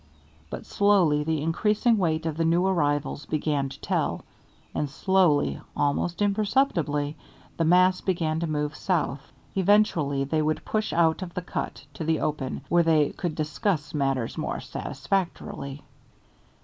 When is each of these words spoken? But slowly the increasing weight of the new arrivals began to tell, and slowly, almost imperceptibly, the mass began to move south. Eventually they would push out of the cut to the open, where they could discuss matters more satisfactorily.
But 0.49 0.65
slowly 0.65 1.23
the 1.23 1.43
increasing 1.43 1.99
weight 1.99 2.25
of 2.25 2.35
the 2.35 2.43
new 2.43 2.65
arrivals 2.65 3.27
began 3.27 3.69
to 3.69 3.79
tell, 3.81 4.23
and 4.73 4.89
slowly, 4.89 5.61
almost 5.77 6.23
imperceptibly, 6.23 7.15
the 7.57 7.65
mass 7.65 8.01
began 8.01 8.39
to 8.39 8.47
move 8.47 8.75
south. 8.75 9.21
Eventually 9.55 10.23
they 10.23 10.41
would 10.41 10.65
push 10.65 10.91
out 10.91 11.21
of 11.21 11.35
the 11.35 11.43
cut 11.43 11.85
to 11.93 12.03
the 12.03 12.19
open, 12.19 12.61
where 12.67 12.81
they 12.81 13.11
could 13.11 13.35
discuss 13.35 13.93
matters 13.93 14.39
more 14.39 14.59
satisfactorily. 14.59 15.83